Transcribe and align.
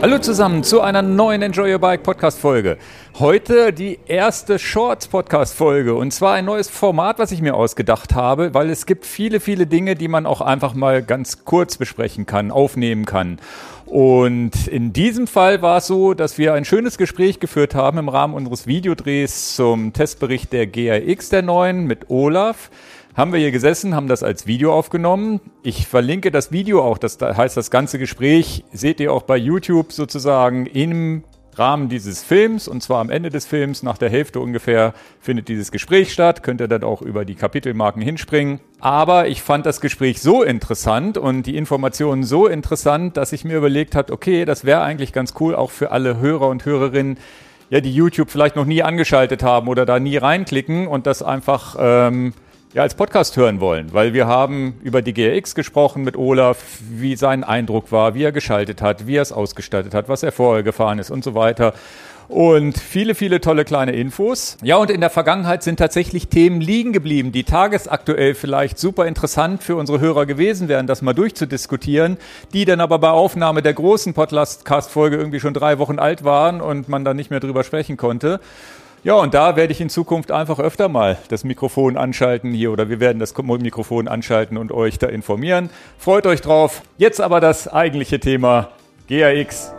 Hallo 0.00 0.18
zusammen 0.20 0.62
zu 0.62 0.80
einer 0.80 1.02
neuen 1.02 1.42
Enjoy 1.42 1.72
Your 1.72 1.78
Bike 1.78 2.02
Podcast 2.02 2.38
Folge. 2.38 2.76
Heute 3.18 3.72
die 3.72 3.98
erste 4.06 4.58
Shorts 4.58 5.08
Podcast 5.08 5.54
Folge 5.54 5.94
und 5.94 6.12
zwar 6.12 6.34
ein 6.34 6.44
neues 6.44 6.68
Format, 6.68 7.18
was 7.18 7.32
ich 7.32 7.40
mir 7.42 7.54
ausgedacht 7.54 8.14
habe, 8.14 8.54
weil 8.54 8.70
es 8.70 8.86
gibt 8.86 9.06
viele, 9.06 9.40
viele 9.40 9.66
Dinge, 9.66 9.94
die 9.94 10.06
man 10.06 10.26
auch 10.26 10.40
einfach 10.40 10.74
mal 10.74 11.02
ganz 11.02 11.44
kurz 11.44 11.78
besprechen 11.78 12.26
kann, 12.26 12.50
aufnehmen 12.50 13.06
kann. 13.06 13.38
Und 13.86 14.66
in 14.66 14.92
diesem 14.92 15.26
Fall 15.26 15.62
war 15.62 15.78
es 15.78 15.86
so, 15.86 16.12
dass 16.12 16.36
wir 16.36 16.52
ein 16.52 16.66
schönes 16.66 16.98
Gespräch 16.98 17.40
geführt 17.40 17.74
haben 17.74 17.96
im 17.98 18.08
Rahmen 18.08 18.34
unseres 18.34 18.66
Videodrehs 18.66 19.56
zum 19.56 19.94
Testbericht 19.94 20.52
der 20.52 20.66
GRX 20.66 21.30
der 21.30 21.42
neuen 21.42 21.86
mit 21.86 22.10
Olaf 22.10 22.70
haben 23.18 23.32
wir 23.32 23.40
hier 23.40 23.50
gesessen, 23.50 23.96
haben 23.96 24.06
das 24.06 24.22
als 24.22 24.46
Video 24.46 24.72
aufgenommen. 24.72 25.40
Ich 25.64 25.88
verlinke 25.88 26.30
das 26.30 26.52
Video 26.52 26.84
auch, 26.84 26.98
das 26.98 27.18
heißt 27.20 27.56
das 27.56 27.68
ganze 27.68 27.98
Gespräch, 27.98 28.64
seht 28.72 29.00
ihr 29.00 29.12
auch 29.12 29.24
bei 29.24 29.36
YouTube 29.36 29.92
sozusagen 29.92 30.66
im 30.66 31.24
Rahmen 31.56 31.88
dieses 31.88 32.22
Films 32.22 32.68
und 32.68 32.80
zwar 32.80 33.00
am 33.00 33.10
Ende 33.10 33.30
des 33.30 33.44
Films, 33.44 33.82
nach 33.82 33.98
der 33.98 34.08
Hälfte 34.08 34.38
ungefähr, 34.38 34.94
findet 35.18 35.48
dieses 35.48 35.72
Gespräch 35.72 36.12
statt. 36.12 36.44
Könnt 36.44 36.60
ihr 36.60 36.68
dann 36.68 36.84
auch 36.84 37.02
über 37.02 37.24
die 37.24 37.34
Kapitelmarken 37.34 38.00
hinspringen. 38.00 38.60
Aber 38.78 39.26
ich 39.26 39.42
fand 39.42 39.66
das 39.66 39.80
Gespräch 39.80 40.22
so 40.22 40.44
interessant 40.44 41.18
und 41.18 41.42
die 41.42 41.56
Informationen 41.56 42.22
so 42.22 42.46
interessant, 42.46 43.16
dass 43.16 43.32
ich 43.32 43.44
mir 43.44 43.56
überlegt 43.56 43.96
habe, 43.96 44.12
okay, 44.12 44.44
das 44.44 44.64
wäre 44.64 44.82
eigentlich 44.82 45.12
ganz 45.12 45.34
cool 45.40 45.56
auch 45.56 45.72
für 45.72 45.90
alle 45.90 46.20
Hörer 46.20 46.46
und 46.46 46.64
Hörerinnen, 46.64 47.18
ja, 47.68 47.80
die 47.80 47.92
YouTube 47.92 48.30
vielleicht 48.30 48.54
noch 48.54 48.64
nie 48.64 48.84
angeschaltet 48.84 49.42
haben 49.42 49.66
oder 49.66 49.84
da 49.86 49.98
nie 49.98 50.16
reinklicken 50.16 50.86
und 50.86 51.08
das 51.08 51.20
einfach 51.24 51.74
ähm, 51.80 52.32
ja, 52.74 52.82
als 52.82 52.94
Podcast 52.94 53.36
hören 53.36 53.60
wollen, 53.60 53.92
weil 53.94 54.12
wir 54.12 54.26
haben 54.26 54.78
über 54.82 55.00
die 55.00 55.14
GRX 55.14 55.54
gesprochen 55.54 56.02
mit 56.02 56.16
Olaf, 56.16 56.62
wie 56.90 57.16
sein 57.16 57.42
Eindruck 57.42 57.92
war, 57.92 58.14
wie 58.14 58.24
er 58.24 58.32
geschaltet 58.32 58.82
hat, 58.82 59.06
wie 59.06 59.16
er 59.16 59.22
es 59.22 59.32
ausgestattet 59.32 59.94
hat, 59.94 60.08
was 60.08 60.22
er 60.22 60.32
vorher 60.32 60.62
gefahren 60.62 60.98
ist 60.98 61.10
und 61.10 61.24
so 61.24 61.34
weiter. 61.34 61.72
Und 62.28 62.76
viele, 62.76 63.14
viele 63.14 63.40
tolle 63.40 63.64
kleine 63.64 63.92
Infos. 63.92 64.58
Ja, 64.62 64.76
und 64.76 64.90
in 64.90 65.00
der 65.00 65.08
Vergangenheit 65.08 65.62
sind 65.62 65.78
tatsächlich 65.78 66.28
Themen 66.28 66.60
liegen 66.60 66.92
geblieben, 66.92 67.32
die 67.32 67.42
tagesaktuell 67.42 68.34
vielleicht 68.34 68.78
super 68.78 69.06
interessant 69.06 69.62
für 69.62 69.76
unsere 69.76 69.98
Hörer 69.98 70.26
gewesen 70.26 70.68
wären, 70.68 70.86
das 70.86 71.00
mal 71.00 71.14
durchzudiskutieren, 71.14 72.18
die 72.52 72.66
dann 72.66 72.82
aber 72.82 72.98
bei 72.98 73.08
Aufnahme 73.08 73.62
der 73.62 73.72
großen 73.72 74.12
Podcast-Folge 74.12 75.16
irgendwie 75.16 75.40
schon 75.40 75.54
drei 75.54 75.78
Wochen 75.78 75.98
alt 75.98 76.22
waren 76.22 76.60
und 76.60 76.90
man 76.90 77.02
dann 77.02 77.16
nicht 77.16 77.30
mehr 77.30 77.40
drüber 77.40 77.64
sprechen 77.64 77.96
konnte. 77.96 78.40
Ja, 79.04 79.14
und 79.14 79.32
da 79.32 79.54
werde 79.54 79.72
ich 79.72 79.80
in 79.80 79.90
Zukunft 79.90 80.32
einfach 80.32 80.58
öfter 80.58 80.88
mal 80.88 81.18
das 81.28 81.44
Mikrofon 81.44 81.96
anschalten 81.96 82.52
hier 82.52 82.72
oder 82.72 82.88
wir 82.88 82.98
werden 82.98 83.20
das 83.20 83.32
Mikrofon 83.36 84.08
anschalten 84.08 84.56
und 84.56 84.72
euch 84.72 84.98
da 84.98 85.06
informieren. 85.06 85.70
Freut 85.98 86.26
euch 86.26 86.40
drauf. 86.40 86.82
Jetzt 86.96 87.20
aber 87.20 87.40
das 87.40 87.68
eigentliche 87.68 88.18
Thema 88.18 88.70
GRX. 89.08 89.72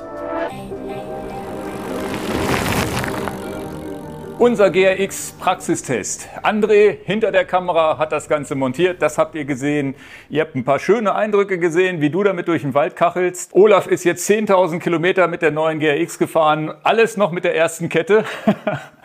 Unser 4.40 4.72
GRX 4.72 5.34
Praxistest. 5.38 6.30
André 6.44 6.95
hinter 7.03 7.34
der 7.34 7.44
Kamera 7.44 7.97
hat 7.97 8.14
das 8.14 8.30
Ganze 8.30 8.56
montiert. 8.56 9.02
Das 9.02 9.17
habt 9.17 9.36
ihr 9.36 9.44
gesehen. 9.44 9.95
Ihr 10.30 10.44
habt 10.44 10.56
ein 10.56 10.64
paar 10.64 10.80
schöne 10.80 11.14
Eindrücke 11.14 11.59
gesehen, 11.59 12.00
wie 12.00 12.09
du 12.09 12.23
damit 12.23 12.47
durch 12.47 12.62
den 12.62 12.73
Wald 12.73 12.95
kachelst. 12.95 13.53
Olaf 13.53 13.86
ist 13.86 14.06
jetzt 14.06 14.30
10.000 14.30 14.80
Kilometer 14.80 15.28
mit 15.28 15.42
der 15.42 15.52
neuen 15.52 15.81
GRX 15.81 16.17
gefahren. 16.20 16.73
Alles 16.84 17.17
noch 17.17 17.31
mit 17.31 17.44
der 17.44 17.53
ersten 17.53 17.90
Kette. 17.90 18.23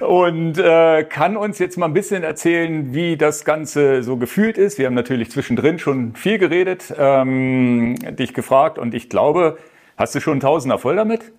und 0.00 0.58
äh, 0.58 1.04
kann 1.04 1.36
uns 1.36 1.58
jetzt 1.58 1.76
mal 1.78 1.86
ein 1.86 1.94
bisschen 1.94 2.22
erzählen, 2.22 2.94
wie 2.94 3.16
das 3.16 3.44
Ganze 3.44 4.02
so 4.02 4.16
gefühlt 4.16 4.58
ist. 4.58 4.78
Wir 4.78 4.86
haben 4.86 4.94
natürlich 4.94 5.30
zwischendrin 5.30 5.78
schon 5.78 6.14
viel 6.14 6.38
geredet, 6.38 6.92
ähm, 6.98 7.96
dich 8.16 8.34
gefragt 8.34 8.78
und 8.78 8.94
ich 8.94 9.08
glaube, 9.08 9.58
hast 9.96 10.14
du 10.14 10.20
schon 10.20 10.32
einen 10.32 10.40
Tausender 10.40 10.78
voll 10.78 10.96
damit? 10.96 11.32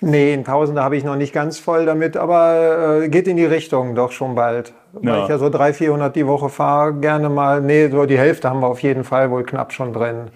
Nee, 0.00 0.32
einen 0.32 0.44
Tausender 0.44 0.84
habe 0.84 0.96
ich 0.96 1.02
noch 1.02 1.16
nicht 1.16 1.32
ganz 1.32 1.58
voll 1.58 1.84
damit, 1.84 2.16
aber 2.16 3.02
äh, 3.02 3.08
geht 3.08 3.26
in 3.26 3.36
die 3.36 3.44
Richtung 3.44 3.96
doch 3.96 4.12
schon 4.12 4.36
bald. 4.36 4.72
Ja. 5.02 5.12
Weil 5.12 5.22
ich 5.24 5.28
ja 5.28 5.38
so 5.38 5.50
300, 5.50 5.76
400 5.76 6.16
die 6.16 6.26
Woche 6.26 6.48
fahre, 6.48 6.94
gerne 6.94 7.28
mal, 7.28 7.60
nee, 7.60 7.88
so 7.88 8.06
die 8.06 8.18
Hälfte 8.18 8.48
haben 8.48 8.60
wir 8.60 8.68
auf 8.68 8.80
jeden 8.80 9.02
Fall 9.02 9.30
wohl 9.30 9.42
knapp 9.42 9.72
schon 9.72 9.92
drin. 9.92 10.30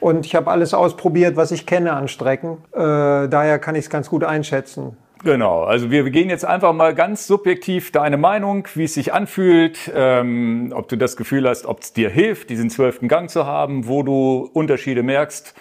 Und 0.00 0.26
ich 0.26 0.34
habe 0.34 0.50
alles 0.50 0.74
ausprobiert, 0.74 1.36
was 1.36 1.52
ich 1.52 1.66
kenne 1.66 1.92
an 1.92 2.08
Strecken. 2.08 2.56
Äh, 2.72 3.28
daher 3.28 3.58
kann 3.58 3.74
ich 3.74 3.84
es 3.84 3.90
ganz 3.90 4.08
gut 4.08 4.24
einschätzen. 4.24 4.96
Genau, 5.24 5.62
also 5.62 5.92
wir 5.92 6.10
gehen 6.10 6.30
jetzt 6.30 6.44
einfach 6.44 6.72
mal 6.72 6.96
ganz 6.96 7.28
subjektiv 7.28 7.92
deine 7.92 8.16
Meinung, 8.16 8.66
wie 8.74 8.84
es 8.84 8.94
sich 8.94 9.14
anfühlt, 9.14 9.92
ähm, 9.94 10.72
ob 10.74 10.88
du 10.88 10.96
das 10.96 11.16
Gefühl 11.16 11.48
hast, 11.48 11.64
ob 11.64 11.82
es 11.82 11.92
dir 11.92 12.10
hilft, 12.10 12.50
diesen 12.50 12.70
zwölften 12.70 13.06
Gang 13.06 13.30
zu 13.30 13.46
haben, 13.46 13.86
wo 13.86 14.02
du 14.02 14.50
Unterschiede 14.52 15.04
merkst. 15.04 15.54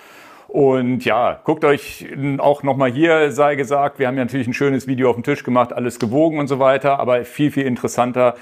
Und 0.48 1.06
ja, 1.06 1.40
guckt 1.44 1.64
euch 1.64 2.08
auch 2.40 2.64
nochmal 2.64 2.92
hier, 2.92 3.32
sei 3.32 3.56
gesagt, 3.56 4.00
wir 4.00 4.08
haben 4.08 4.18
ja 4.18 4.26
natürlich 4.26 4.48
ein 4.48 4.54
schönes 4.56 4.88
Video 4.88 5.12
auf 5.12 5.16
dem 5.16 5.24
Tisch 5.24 5.44
gemacht, 5.44 5.74
alles 5.74 6.00
gewogen 6.00 6.40
und 6.40 6.48
so 6.48 6.58
weiter, 6.58 7.00
aber 7.00 7.24
viel, 7.24 7.52
viel 7.52 7.68
interessanter 7.68 8.34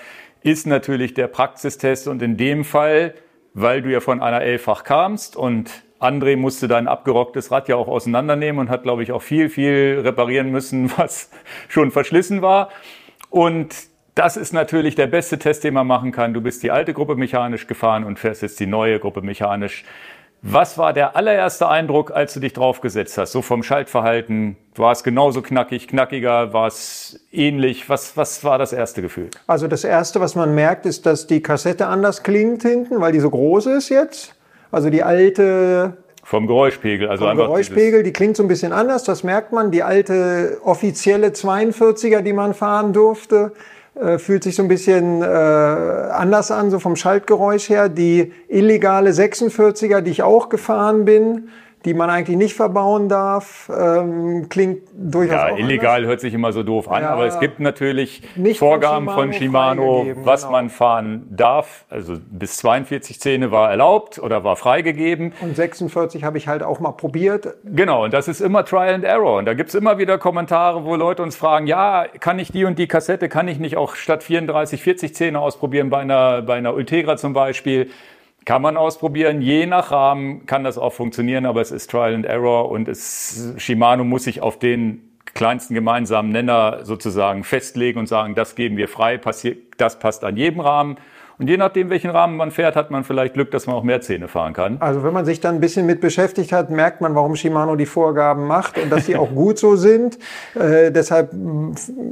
ist 0.41 0.67
natürlich 0.67 1.15
der 1.15 1.27
Praxistest 1.27 2.07
und 2.07 2.21
in 2.21 2.37
dem 2.37 2.63
Fall, 2.63 3.13
weil 3.53 3.81
du 3.81 3.91
ja 3.91 3.99
von 3.99 4.21
einer 4.21 4.41
Elffach 4.41 4.85
kamst 4.85 5.35
und 5.35 5.83
André 5.99 6.37
musste 6.37 6.67
dein 6.67 6.87
abgerocktes 6.87 7.51
Rad 7.51 7.67
ja 7.67 7.75
auch 7.75 7.87
auseinandernehmen 7.87 8.59
und 8.59 8.69
hat, 8.69 8.83
glaube 8.83 9.03
ich, 9.03 9.11
auch 9.11 9.21
viel, 9.21 9.49
viel 9.49 10.01
reparieren 10.03 10.51
müssen, 10.51 10.91
was 10.97 11.29
schon 11.67 11.91
verschlissen 11.91 12.41
war. 12.41 12.69
Und 13.29 13.75
das 14.15 14.37
ist 14.37 14.53
natürlich 14.53 14.95
der 14.95 15.07
beste 15.07 15.39
Test, 15.39 15.63
den 15.63 15.73
man 15.73 15.87
machen 15.87 16.11
kann. 16.11 16.33
Du 16.33 16.41
bist 16.41 16.63
die 16.63 16.71
alte 16.71 16.93
Gruppe 16.93 17.15
mechanisch 17.15 17.67
gefahren 17.67 18.03
und 18.03 18.19
fährst 18.19 18.41
jetzt 18.41 18.59
die 18.59 18.65
neue 18.65 18.99
Gruppe 18.99 19.21
mechanisch. 19.21 19.85
Was 20.41 20.77
war 20.77 20.93
der 20.93 21.17
allererste 21.17 21.67
Eindruck, 21.67 22.11
als 22.11 22.33
du 22.33 22.39
dich 22.39 22.53
draufgesetzt 22.53 23.17
hast? 23.17 23.33
So 23.33 23.41
vom 23.41 23.61
Schaltverhalten? 23.61 24.55
War 24.75 24.93
es 24.93 25.03
genauso 25.03 25.41
knackig, 25.41 25.89
knackiger? 25.89 26.53
War 26.53 26.67
es 26.67 27.19
ähnlich? 27.31 27.89
Was, 27.89 28.15
was 28.15 28.41
war 28.45 28.57
das 28.57 28.71
erste 28.71 29.01
Gefühl? 29.01 29.29
Also 29.47 29.67
das 29.67 29.83
erste, 29.83 30.21
was 30.21 30.35
man 30.35 30.55
merkt, 30.55 30.85
ist, 30.85 31.05
dass 31.05 31.27
die 31.27 31.41
Kassette 31.41 31.87
anders 31.87 32.23
klingt 32.23 32.61
hinten, 32.61 33.01
weil 33.01 33.11
die 33.11 33.19
so 33.19 33.29
groß 33.29 33.65
ist 33.65 33.89
jetzt. 33.89 34.38
Also 34.71 34.89
die 34.89 35.03
alte 35.03 35.97
vom 36.23 36.45
Geräuschpegel, 36.45 37.09
also 37.09 37.25
vom 37.25 37.37
Geräuschpegel, 37.37 38.03
die 38.03 38.13
klingt 38.13 38.37
so 38.37 38.43
ein 38.43 38.47
bisschen 38.47 38.71
anders, 38.71 39.03
das 39.03 39.23
merkt 39.23 39.51
man. 39.51 39.71
Die 39.71 39.81
alte 39.81 40.59
offizielle 40.63 41.29
42er, 41.29 42.21
die 42.21 42.33
man 42.33 42.53
fahren 42.53 42.93
durfte, 42.93 43.53
äh, 43.95 44.19
fühlt 44.19 44.43
sich 44.43 44.55
so 44.55 44.61
ein 44.61 44.67
bisschen 44.67 45.23
äh, 45.23 45.25
anders 45.25 46.51
an, 46.51 46.69
so 46.69 46.77
vom 46.77 46.95
Schaltgeräusch 46.95 47.69
her. 47.69 47.89
Die 47.89 48.31
illegale 48.47 49.09
46er, 49.09 50.01
die 50.01 50.11
ich 50.11 50.21
auch 50.21 50.49
gefahren 50.49 51.03
bin, 51.03 51.49
die 51.85 51.93
man 51.93 52.09
eigentlich 52.09 52.37
nicht 52.37 52.55
verbauen 52.55 53.07
darf. 53.07 53.71
Ähm, 53.75 54.47
klingt 54.49 54.81
durchaus. 54.93 55.51
Ja, 55.51 55.57
illegal 55.57 55.95
anders. 55.95 56.09
hört 56.09 56.19
sich 56.21 56.33
immer 56.33 56.51
so 56.51 56.63
doof 56.63 56.89
an, 56.89 57.03
ja, 57.03 57.09
aber 57.09 57.25
es 57.25 57.39
gibt 57.39 57.59
natürlich 57.59 58.21
Vorgaben 58.57 59.07
von 59.07 59.31
Shimano, 59.31 59.81
von 59.81 60.05
Shimano 60.05 60.25
was 60.25 60.41
genau. 60.41 60.51
man 60.51 60.69
fahren 60.69 61.27
darf. 61.29 61.85
Also 61.89 62.17
bis 62.29 62.57
42 62.57 63.19
Zähne 63.19 63.51
war 63.51 63.69
erlaubt 63.69 64.19
oder 64.19 64.43
war 64.43 64.57
freigegeben. 64.57 65.33
Und 65.41 65.55
46 65.55 66.23
habe 66.23 66.37
ich 66.37 66.47
halt 66.47 66.63
auch 66.63 66.79
mal 66.79 66.91
probiert. 66.91 67.55
Genau, 67.63 68.03
und 68.03 68.13
das 68.13 68.27
ist 68.27 68.41
immer 68.41 68.65
Trial 68.65 68.93
and 68.93 69.05
Error. 69.05 69.37
Und 69.37 69.45
da 69.45 69.53
gibt's 69.53 69.73
immer 69.73 69.97
wieder 69.97 70.17
Kommentare, 70.17 70.83
wo 70.83 70.95
Leute 70.95 71.23
uns 71.23 71.37
fragen, 71.37 71.65
ja, 71.67 72.05
kann 72.19 72.39
ich 72.39 72.51
die 72.51 72.65
und 72.65 72.77
die 72.77 72.87
Kassette, 72.87 73.29
kann 73.29 73.47
ich 73.47 73.59
nicht 73.59 73.77
auch 73.77 73.95
statt 73.95 74.23
34, 74.23 74.81
40 74.81 75.15
Zähne 75.15 75.39
ausprobieren 75.39 75.89
bei 75.89 75.99
einer, 75.99 76.41
bei 76.41 76.55
einer 76.55 76.73
Ultegra 76.73 77.15
zum 77.15 77.33
Beispiel? 77.33 77.89
Kann 78.49 78.63
man 78.63 78.77
ausprobieren. 78.77 79.43
Je 79.43 79.67
nach 79.67 79.91
Rahmen 79.91 80.47
kann 80.47 80.63
das 80.63 80.79
auch 80.79 80.91
funktionieren, 80.91 81.45
aber 81.45 81.61
es 81.61 81.69
ist 81.69 81.91
Trial 81.91 82.15
and 82.15 82.25
Error 82.25 82.71
und 82.71 82.87
es, 82.87 83.53
Shimano 83.57 84.03
muss 84.03 84.23
sich 84.23 84.41
auf 84.41 84.57
den 84.57 85.07
kleinsten 85.35 85.75
gemeinsamen 85.75 86.31
Nenner 86.31 86.79
sozusagen 86.83 87.43
festlegen 87.43 87.99
und 87.99 88.07
sagen, 88.07 88.33
das 88.33 88.55
geben 88.55 88.75
wir 88.75 88.87
frei, 88.87 89.21
das 89.77 89.99
passt 89.99 90.23
an 90.23 90.35
jedem 90.35 90.61
Rahmen. 90.61 90.97
Und 91.39 91.49
je 91.49 91.55
nachdem, 91.55 91.89
welchen 91.89 92.09
Rahmen 92.09 92.35
man 92.35 92.51
fährt, 92.51 92.75
hat 92.75 92.91
man 92.91 93.05
vielleicht 93.05 93.33
Glück, 93.33 93.49
dass 93.51 93.65
man 93.65 93.73
auch 93.77 93.83
mehr 93.83 94.01
Zähne 94.01 94.27
fahren 94.27 94.51
kann. 94.51 94.75
Also 94.81 95.03
wenn 95.03 95.13
man 95.13 95.23
sich 95.25 95.39
dann 95.39 95.55
ein 95.55 95.61
bisschen 95.61 95.85
mit 95.85 96.01
beschäftigt 96.01 96.51
hat, 96.51 96.69
merkt 96.69 96.99
man, 96.99 97.15
warum 97.15 97.37
Shimano 97.37 97.77
die 97.77 97.85
Vorgaben 97.85 98.45
macht 98.45 98.77
und 98.77 98.91
dass 98.91 99.05
sie 99.05 99.15
auch 99.15 99.33
gut 99.33 99.57
so 99.57 99.77
sind. 99.77 100.19
Äh, 100.53 100.91
deshalb 100.91 101.31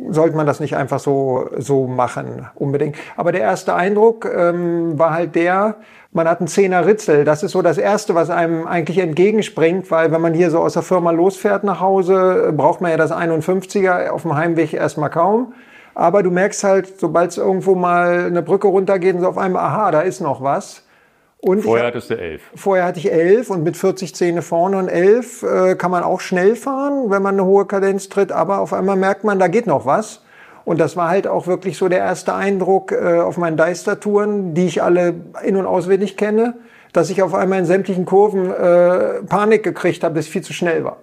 sollte 0.09 0.37
man 0.37 0.47
das 0.47 0.61
nicht 0.61 0.77
einfach 0.77 0.99
so, 0.99 1.49
so 1.57 1.87
machen, 1.87 2.47
unbedingt. 2.55 2.95
Aber 3.17 3.33
der 3.33 3.41
erste 3.41 3.75
Eindruck 3.75 4.25
ähm, 4.33 4.97
war 4.97 5.13
halt 5.13 5.35
der, 5.35 5.75
man 6.13 6.25
hat 6.25 6.39
einen 6.39 6.47
Zehner 6.47 6.85
Ritzel. 6.85 7.25
Das 7.25 7.43
ist 7.43 7.51
so 7.51 7.61
das 7.61 7.77
Erste, 7.77 8.15
was 8.15 8.29
einem 8.29 8.65
eigentlich 8.65 8.97
entgegenspringt, 8.97 9.91
weil 9.91 10.09
wenn 10.13 10.21
man 10.21 10.33
hier 10.33 10.51
so 10.51 10.59
aus 10.59 10.73
der 10.73 10.83
Firma 10.83 11.11
losfährt 11.11 11.65
nach 11.65 11.81
Hause, 11.81 12.53
braucht 12.55 12.79
man 12.79 12.91
ja 12.91 12.97
das 12.97 13.11
51er 13.11 14.07
auf 14.07 14.21
dem 14.21 14.35
Heimweg 14.35 14.73
erstmal 14.73 15.09
kaum. 15.09 15.53
Aber 15.97 16.21
du 16.21 16.29
merkst 16.29 16.63
halt, 16.63 16.99
sobald 16.99 17.31
es 17.31 17.37
irgendwo 17.37 17.73
mal 17.73 18.27
eine 18.27 18.43
Brücke 18.43 18.67
runtergeht 18.67 19.15
und 19.15 19.21
so 19.21 19.29
auf 19.29 19.37
einmal, 19.39 19.63
aha, 19.63 19.89
da 19.89 20.01
ist 20.01 20.21
noch 20.21 20.43
was. 20.43 20.83
Und 21.39 21.63
vorher 21.63 21.87
hattest 21.87 22.11
du 22.11 22.19
elf. 22.19 22.43
Vorher 22.53 22.85
hatte 22.85 22.99
ich 22.99 23.11
elf 23.11 23.49
und 23.49 23.63
mit 23.63 23.75
40 23.75 24.13
Zähne 24.13 24.43
vorne 24.43 24.77
und 24.77 24.89
elf 24.89 25.41
äh, 25.41 25.73
kann 25.73 25.89
man 25.89 26.03
auch 26.03 26.19
schnell 26.19 26.55
fahren, 26.55 27.09
wenn 27.09 27.23
man 27.23 27.33
eine 27.33 27.45
hohe 27.45 27.65
Kadenz 27.65 28.09
tritt. 28.09 28.31
Aber 28.31 28.59
auf 28.59 28.73
einmal 28.73 28.95
merkt 28.95 29.23
man, 29.23 29.39
da 29.39 29.47
geht 29.47 29.65
noch 29.65 29.87
was. 29.87 30.21
Und 30.65 30.79
das 30.79 30.95
war 30.97 31.09
halt 31.09 31.25
auch 31.25 31.47
wirklich 31.47 31.79
so 31.79 31.89
der 31.89 31.99
erste 31.99 32.35
Eindruck 32.35 32.91
äh, 32.91 33.19
auf 33.19 33.37
meinen 33.37 33.57
Deister-Touren, 33.57 34.53
die 34.53 34.67
ich 34.67 34.83
alle 34.83 35.15
in- 35.43 35.55
und 35.55 35.65
auswendig 35.65 36.15
kenne 36.15 36.53
dass 36.93 37.11
ich 37.11 37.21
auf 37.21 37.35
einmal 37.35 37.59
in 37.59 37.65
sämtlichen 37.65 38.05
Kurven 38.05 38.49
äh, 38.49 39.21
Panik 39.27 39.61
gekriegt 39.61 40.03
habe, 40.03 40.15
dass 40.15 40.25
ich 40.25 40.31
viel 40.31 40.41
zu 40.41 40.53
schnell 40.53 40.83
war. 40.83 40.97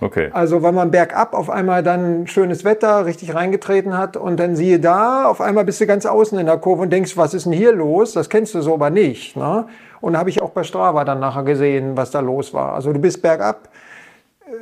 Okay. 0.00 0.30
Also 0.32 0.62
weil 0.62 0.72
man 0.72 0.90
bergab 0.90 1.34
auf 1.34 1.50
einmal 1.50 1.82
dann 1.82 2.26
schönes 2.26 2.64
Wetter 2.64 3.06
richtig 3.06 3.34
reingetreten 3.34 3.96
hat 3.96 4.16
und 4.16 4.38
dann 4.38 4.56
siehe 4.56 4.78
da, 4.78 5.26
auf 5.26 5.40
einmal 5.40 5.64
bist 5.64 5.80
du 5.80 5.86
ganz 5.86 6.06
außen 6.06 6.38
in 6.38 6.46
der 6.46 6.58
Kurve 6.58 6.82
und 6.82 6.92
denkst, 6.92 7.16
was 7.16 7.34
ist 7.34 7.46
denn 7.46 7.52
hier 7.52 7.72
los? 7.72 8.12
Das 8.12 8.28
kennst 8.30 8.54
du 8.54 8.60
so 8.60 8.74
aber 8.74 8.90
nicht. 8.90 9.36
Ne? 9.36 9.66
Und 10.00 10.16
habe 10.16 10.30
ich 10.30 10.40
auch 10.40 10.50
bei 10.50 10.62
Strava 10.62 11.04
dann 11.04 11.20
nachher 11.20 11.42
gesehen, 11.42 11.96
was 11.96 12.10
da 12.10 12.20
los 12.20 12.54
war. 12.54 12.74
Also 12.74 12.92
du 12.92 13.00
bist 13.00 13.22
bergab, 13.22 13.68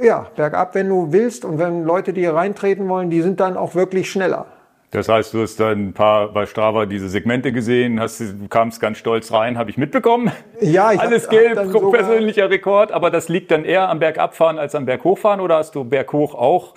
ja, 0.03 0.27
bergab, 0.35 0.75
wenn 0.75 0.89
du 0.89 1.13
willst 1.13 1.45
und 1.45 1.59
wenn 1.59 1.85
Leute, 1.85 2.13
die 2.13 2.23
hier 2.23 2.35
reintreten 2.35 2.89
wollen, 2.89 3.11
die 3.11 3.23
sind 3.23 3.41
dann 3.41 3.57
auch 3.57 3.75
wirklich 3.75 4.11
schneller. 4.11 4.47
Das 4.97 5.11
heißt, 5.11 5.35
du 5.35 5.43
hast 5.43 5.61
dann 5.61 5.89
ein 5.89 5.93
paar 5.93 6.33
bei 6.33 6.47
Strava 6.47 6.87
diese 6.87 7.11
Segmente 7.11 7.53
gesehen, 7.53 8.01
hast, 8.01 8.19
du 8.19 8.49
kamst 8.49 8.81
ganz 8.81 8.97
stolz 8.97 9.31
rein, 9.31 9.59
habe 9.59 9.69
ich 9.69 9.77
mitbekommen. 9.77 10.33
Ja, 10.63 10.91
ich 10.91 11.01
Alles 11.03 11.25
hab, 11.25 11.33
gelb, 11.33 11.59
hab 11.59 11.71
dann 11.71 11.91
persönlicher 11.91 12.49
Rekord, 12.49 12.93
aber 12.93 13.11
das 13.11 13.29
liegt 13.29 13.51
dann 13.51 13.67
eher 13.67 13.91
am 13.91 13.99
Bergabfahren 13.99 14.59
als 14.59 14.75
am 14.75 14.87
Berghochfahren 14.87 15.43
oder 15.43 15.57
hast 15.57 15.75
du 15.75 15.85
berghoch 15.85 16.35
auch 16.35 16.73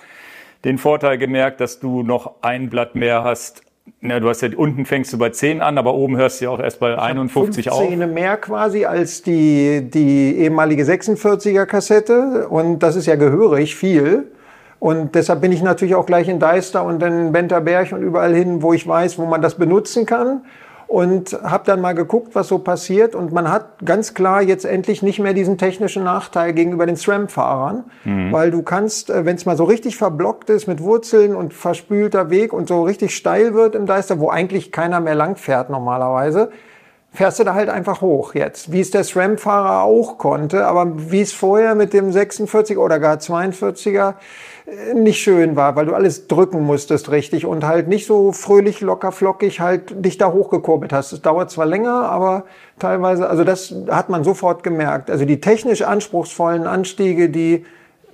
den 0.66 0.76
Vorteil 0.76 1.16
gemerkt, 1.16 1.62
dass 1.62 1.80
du 1.80 2.02
noch 2.02 2.34
ein 2.42 2.68
Blatt 2.68 2.94
mehr 2.94 3.24
hast? 3.24 3.62
Na, 4.02 4.20
du 4.20 4.28
hast 4.28 4.42
ja 4.42 4.50
unten 4.54 4.84
fängst 4.84 5.14
du 5.14 5.16
bei 5.16 5.30
10 5.30 5.62
an, 5.62 5.78
aber 5.78 5.94
oben 5.94 6.18
hörst 6.18 6.42
du 6.42 6.44
ja 6.44 6.50
auch 6.50 6.60
erst 6.60 6.78
bei 6.78 6.98
51 6.98 7.70
auf. 7.70 7.78
15 7.78 8.12
mehr 8.12 8.36
quasi 8.36 8.84
als 8.84 9.22
die, 9.22 9.88
die 9.90 10.36
ehemalige 10.40 10.82
46er 10.82 11.64
Kassette 11.64 12.48
und 12.50 12.80
das 12.80 12.96
ist 12.96 13.06
ja 13.06 13.16
gehörig 13.16 13.76
viel. 13.76 14.30
Und 14.80 15.14
deshalb 15.14 15.42
bin 15.42 15.52
ich 15.52 15.62
natürlich 15.62 15.94
auch 15.94 16.06
gleich 16.06 16.26
in 16.26 16.40
Deister 16.40 16.84
und 16.84 17.02
in 17.02 17.32
Benterberg 17.32 17.92
und 17.92 18.02
überall 18.02 18.34
hin, 18.34 18.62
wo 18.62 18.72
ich 18.72 18.88
weiß, 18.88 19.18
wo 19.18 19.26
man 19.26 19.42
das 19.42 19.54
benutzen 19.54 20.06
kann. 20.06 20.40
Und 20.86 21.38
habe 21.44 21.62
dann 21.66 21.80
mal 21.80 21.94
geguckt, 21.94 22.34
was 22.34 22.48
so 22.48 22.58
passiert. 22.58 23.14
Und 23.14 23.32
man 23.32 23.52
hat 23.52 23.84
ganz 23.84 24.12
klar 24.12 24.42
jetzt 24.42 24.64
endlich 24.64 25.02
nicht 25.02 25.20
mehr 25.20 25.34
diesen 25.34 25.56
technischen 25.56 26.02
Nachteil 26.02 26.52
gegenüber 26.52 26.84
den 26.86 26.96
SRAM-Fahrern. 26.96 27.84
Mhm. 28.04 28.32
Weil 28.32 28.50
du 28.50 28.62
kannst, 28.62 29.08
äh, 29.08 29.24
wenn 29.24 29.36
es 29.36 29.46
mal 29.46 29.56
so 29.56 29.64
richtig 29.64 29.96
verblockt 29.96 30.50
ist 30.50 30.66
mit 30.66 30.82
Wurzeln 30.82 31.36
und 31.36 31.54
verspülter 31.54 32.30
Weg 32.30 32.52
und 32.52 32.66
so 32.66 32.82
richtig 32.82 33.14
steil 33.14 33.54
wird 33.54 33.76
im 33.76 33.86
Deister, 33.86 34.18
wo 34.18 34.30
eigentlich 34.30 34.72
keiner 34.72 34.98
mehr 34.98 35.14
lang 35.14 35.36
fährt 35.36 35.70
normalerweise, 35.70 36.50
fährst 37.12 37.38
du 37.40 37.44
da 37.44 37.54
halt 37.54 37.68
einfach 37.68 38.00
hoch 38.00 38.34
jetzt. 38.34 38.72
Wie 38.72 38.80
es 38.80 38.90
der 38.90 39.04
SRAM-Fahrer 39.04 39.82
auch 39.82 40.18
konnte, 40.18 40.66
aber 40.66 41.10
wie 41.10 41.20
es 41.20 41.32
vorher 41.32 41.74
mit 41.74 41.92
dem 41.92 42.10
46er 42.10 42.78
oder 42.78 43.00
gar 43.00 43.16
42er 43.16 44.14
nicht 44.94 45.20
schön 45.20 45.56
war, 45.56 45.74
weil 45.76 45.86
du 45.86 45.94
alles 45.94 46.28
drücken 46.28 46.62
musstest 46.64 47.10
richtig 47.10 47.46
und 47.46 47.66
halt 47.66 47.88
nicht 47.88 48.06
so 48.06 48.32
fröhlich, 48.32 48.80
locker, 48.80 49.10
flockig 49.10 49.60
halt 49.60 50.04
dich 50.04 50.18
da 50.18 50.32
hochgekurbelt 50.32 50.92
hast. 50.92 51.12
Es 51.12 51.22
dauert 51.22 51.50
zwar 51.50 51.66
länger, 51.66 52.08
aber 52.08 52.44
teilweise, 52.78 53.28
also 53.28 53.42
das 53.42 53.74
hat 53.90 54.08
man 54.10 54.22
sofort 54.22 54.62
gemerkt. 54.62 55.10
Also 55.10 55.24
die 55.24 55.40
technisch 55.40 55.82
anspruchsvollen 55.82 56.66
Anstiege, 56.66 57.30
die, 57.30 57.64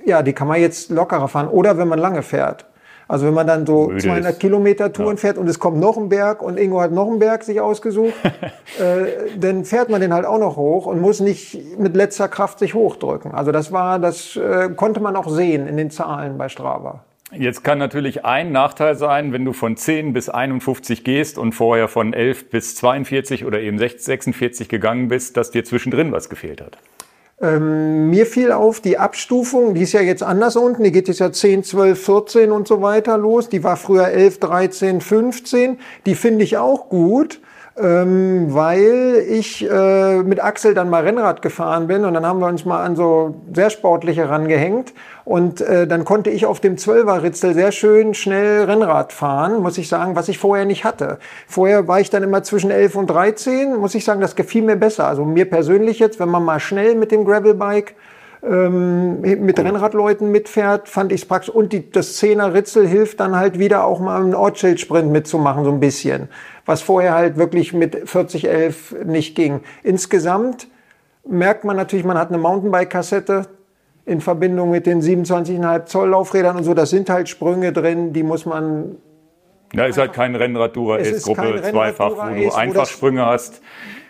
ja, 0.04 0.22
die 0.22 0.32
kann 0.32 0.48
man 0.48 0.60
jetzt 0.60 0.90
lockerer 0.90 1.28
fahren 1.28 1.48
oder 1.48 1.76
wenn 1.78 1.88
man 1.88 1.98
lange 1.98 2.22
fährt. 2.22 2.66
Also 3.08 3.26
wenn 3.26 3.34
man 3.34 3.46
dann 3.46 3.66
so 3.66 3.88
Müde 3.88 4.02
200 4.02 4.32
ist. 4.32 4.40
Kilometer 4.40 4.92
Touren 4.92 5.16
ja. 5.16 5.20
fährt 5.20 5.38
und 5.38 5.48
es 5.48 5.58
kommt 5.58 5.78
noch 5.78 5.96
ein 5.96 6.08
Berg 6.08 6.42
und 6.42 6.58
Ingo 6.58 6.80
hat 6.80 6.90
noch 6.90 7.06
einen 7.06 7.18
Berg 7.18 7.44
sich 7.44 7.60
ausgesucht, 7.60 8.14
äh, 8.24 9.38
dann 9.38 9.64
fährt 9.64 9.90
man 9.90 10.00
den 10.00 10.12
halt 10.12 10.26
auch 10.26 10.38
noch 10.38 10.56
hoch 10.56 10.86
und 10.86 11.00
muss 11.00 11.20
nicht 11.20 11.78
mit 11.78 11.94
letzter 11.94 12.28
Kraft 12.28 12.58
sich 12.58 12.74
hochdrücken. 12.74 13.32
Also 13.32 13.52
das 13.52 13.70
war, 13.70 13.98
das 13.98 14.36
äh, 14.36 14.70
konnte 14.74 15.00
man 15.00 15.14
auch 15.14 15.28
sehen 15.28 15.68
in 15.68 15.76
den 15.76 15.90
Zahlen 15.90 16.36
bei 16.36 16.48
Strava. 16.48 17.04
Jetzt 17.32 17.64
kann 17.64 17.78
natürlich 17.78 18.24
ein 18.24 18.52
Nachteil 18.52 18.94
sein, 18.94 19.32
wenn 19.32 19.44
du 19.44 19.52
von 19.52 19.76
10 19.76 20.12
bis 20.12 20.28
51 20.28 21.02
gehst 21.02 21.38
und 21.38 21.52
vorher 21.52 21.88
von 21.88 22.12
11 22.12 22.50
bis 22.50 22.76
42 22.76 23.44
oder 23.44 23.60
eben 23.60 23.78
46 23.78 24.68
gegangen 24.68 25.08
bist, 25.08 25.36
dass 25.36 25.50
dir 25.50 25.64
zwischendrin 25.64 26.12
was 26.12 26.28
gefehlt 26.28 26.60
hat. 26.60 26.78
Ähm, 27.40 28.08
mir 28.08 28.24
fiel 28.24 28.50
auf, 28.50 28.80
die 28.80 28.96
Abstufung, 28.96 29.74
die 29.74 29.82
ist 29.82 29.92
ja 29.92 30.00
jetzt 30.00 30.22
anders 30.22 30.56
unten, 30.56 30.84
die 30.84 30.92
geht 30.92 31.08
jetzt 31.08 31.20
ja 31.20 31.30
10, 31.30 31.64
12, 31.64 32.02
14 32.02 32.50
und 32.50 32.66
so 32.66 32.80
weiter 32.80 33.18
los. 33.18 33.48
Die 33.48 33.62
war 33.62 33.76
früher 33.76 34.08
11, 34.08 34.40
13, 34.40 35.00
15. 35.00 35.78
Die 36.06 36.14
finde 36.14 36.44
ich 36.44 36.56
auch 36.56 36.88
gut 36.88 37.40
ähm, 37.78 38.54
weil 38.54 39.22
ich 39.28 39.68
äh, 39.68 40.22
mit 40.22 40.42
Axel 40.42 40.72
dann 40.72 40.88
mal 40.88 41.02
Rennrad 41.02 41.42
gefahren 41.42 41.86
bin 41.86 42.04
und 42.04 42.14
dann 42.14 42.24
haben 42.24 42.40
wir 42.40 42.46
uns 42.46 42.64
mal 42.64 42.82
an 42.82 42.96
so 42.96 43.34
sehr 43.52 43.68
sportliche 43.68 44.30
rangehängt 44.30 44.94
und 45.24 45.60
äh, 45.60 45.86
dann 45.86 46.04
konnte 46.04 46.30
ich 46.30 46.46
auf 46.46 46.60
dem 46.60 46.76
12er 46.76 47.22
Ritzel 47.22 47.52
sehr 47.52 47.72
schön 47.72 48.14
schnell 48.14 48.64
Rennrad 48.64 49.12
fahren, 49.12 49.60
muss 49.60 49.76
ich 49.76 49.88
sagen, 49.88 50.16
was 50.16 50.28
ich 50.28 50.38
vorher 50.38 50.64
nicht 50.64 50.84
hatte. 50.84 51.18
Vorher 51.46 51.86
war 51.86 52.00
ich 52.00 52.08
dann 52.08 52.22
immer 52.22 52.42
zwischen 52.42 52.70
11 52.70 52.96
und 52.96 53.08
13, 53.08 53.76
muss 53.76 53.94
ich 53.94 54.04
sagen, 54.04 54.20
das 54.20 54.36
gefiel 54.36 54.62
mir 54.62 54.76
besser. 54.76 55.06
Also 55.06 55.24
mir 55.24 55.48
persönlich 55.48 55.98
jetzt, 55.98 56.18
wenn 56.18 56.30
man 56.30 56.44
mal 56.44 56.60
schnell 56.60 56.94
mit 56.94 57.12
dem 57.12 57.24
Gravelbike 57.26 57.94
ähm, 58.42 59.20
mit 59.20 59.58
Rennradleuten 59.58 60.30
mitfährt, 60.30 60.88
fand 60.88 61.12
ich 61.12 61.22
es 61.22 61.28
praktisch. 61.28 61.54
Und 61.54 61.72
die, 61.72 61.90
das 61.90 62.20
10er 62.22 62.52
Ritzel 62.54 62.86
hilft 62.86 63.20
dann 63.20 63.36
halt 63.36 63.58
wieder 63.58 63.84
auch 63.84 64.00
mal 64.00 64.22
einen 64.22 64.34
Ortsschildsprint 64.34 65.10
mitzumachen, 65.10 65.64
so 65.64 65.70
ein 65.70 65.80
bisschen 65.80 66.28
was 66.66 66.82
vorher 66.82 67.14
halt 67.14 67.36
wirklich 67.36 67.72
mit 67.72 68.08
4011 68.08 68.96
nicht 69.04 69.34
ging. 69.36 69.60
Insgesamt 69.82 70.68
merkt 71.26 71.64
man 71.64 71.76
natürlich, 71.76 72.04
man 72.04 72.18
hat 72.18 72.28
eine 72.28 72.38
Mountainbike-Kassette 72.38 73.46
in 74.04 74.20
Verbindung 74.20 74.70
mit 74.70 74.86
den 74.86 75.00
27,5 75.00 75.86
Zoll 75.86 76.10
Laufrädern 76.10 76.56
und 76.56 76.64
so. 76.64 76.74
Das 76.74 76.90
sind 76.90 77.08
halt 77.08 77.28
Sprünge 77.28 77.72
drin, 77.72 78.12
die 78.12 78.22
muss 78.22 78.44
man. 78.44 78.96
Ja, 79.72 79.86
ist 79.86 79.98
halt 79.98 80.12
kein 80.12 80.34
Rennrad-Dura 80.34 80.98
S-Gruppe 80.98 81.62
zweifach, 81.62 82.10
wo 82.10 82.34
du 82.34 82.54
einfach 82.54 82.86
Sprünge 82.86 83.24
hast. 83.24 83.62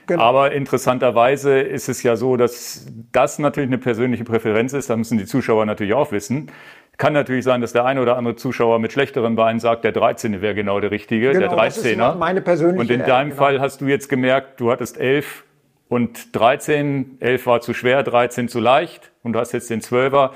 Genau. 0.07 0.23
Aber 0.23 0.53
interessanterweise 0.53 1.61
ist 1.61 1.89
es 1.89 2.03
ja 2.03 2.17
so, 2.17 2.37
dass 2.37 2.87
das 3.13 3.39
natürlich 3.39 3.69
eine 3.69 3.79
persönliche 3.79 4.25
Präferenz 4.25 4.73
ist. 4.73 4.89
Da 4.89 4.97
müssen 4.97 5.19
die 5.19 5.27
Zuschauer 5.27 5.67
natürlich 5.67 5.95
auch 5.95 6.13
wissen. 6.13 6.51
Kann 6.97 7.13
natürlich 7.13 7.45
sein, 7.45 7.61
dass 7.61 7.73
der 7.73 7.85
eine 7.85 8.01
oder 8.01 8.17
andere 8.17 8.37
Zuschauer 8.37 8.79
mit 8.79 8.93
schlechteren 8.93 9.37
Beinen 9.37 9.61
sagt, 9.61 9.85
der 9.85 9.93
13. 9.93 10.41
wäre 10.41 10.55
genau 10.55 10.81
der 10.81 10.91
richtige, 10.91 11.33
genau, 11.33 11.41
der 11.41 11.51
13er. 11.51 11.97
Das 11.97 12.15
ist 12.15 12.19
meine 12.19 12.41
persönliche. 12.41 12.81
Und 12.81 12.91
in 12.91 13.05
deinem 13.05 13.31
genau. 13.31 13.43
Fall 13.43 13.61
hast 13.61 13.81
du 13.81 13.87
jetzt 13.87 14.09
gemerkt, 14.09 14.61
du 14.61 14.71
hattest 14.71 14.99
11 14.99 15.45
und 15.89 16.35
13. 16.35 17.19
11 17.21 17.47
war 17.47 17.61
zu 17.61 17.75
schwer, 17.75 18.03
13 18.03 18.49
zu 18.49 18.61
leicht 18.61 19.13
und 19.23 19.35
du 19.35 19.41
hast 19.41 19.53
jetzt 19.53 19.69
den 19.71 19.81
12er. 19.81 20.31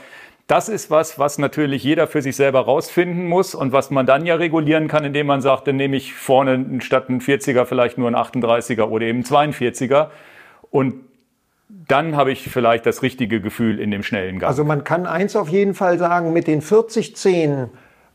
Das 0.50 0.68
ist 0.68 0.90
was, 0.90 1.16
was 1.16 1.38
natürlich 1.38 1.84
jeder 1.84 2.08
für 2.08 2.22
sich 2.22 2.34
selber 2.34 2.62
rausfinden 2.62 3.28
muss 3.28 3.54
und 3.54 3.70
was 3.70 3.92
man 3.92 4.04
dann 4.04 4.26
ja 4.26 4.34
regulieren 4.34 4.88
kann, 4.88 5.04
indem 5.04 5.28
man 5.28 5.40
sagt, 5.42 5.68
dann 5.68 5.76
nehme 5.76 5.96
ich 5.96 6.12
vorne 6.12 6.80
statt 6.80 7.08
einen 7.08 7.20
40er 7.20 7.66
vielleicht 7.66 7.98
nur 7.98 8.08
einen 8.08 8.16
38er 8.16 8.82
oder 8.82 9.06
eben 9.06 9.18
einen 9.18 9.52
42er. 9.52 10.08
Und 10.72 11.04
dann 11.68 12.16
habe 12.16 12.32
ich 12.32 12.50
vielleicht 12.50 12.84
das 12.84 13.02
richtige 13.02 13.40
Gefühl 13.40 13.78
in 13.78 13.92
dem 13.92 14.02
schnellen 14.02 14.40
Gang. 14.40 14.50
Also 14.50 14.64
man 14.64 14.82
kann 14.82 15.06
eins 15.06 15.36
auf 15.36 15.48
jeden 15.48 15.74
Fall 15.74 15.98
sagen, 15.98 16.32
mit 16.32 16.48
den 16.48 16.62
40 16.62 17.14
Zehen 17.14 17.68